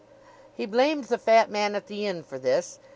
[0.55, 2.79] He blamed the fat man at the inn for this.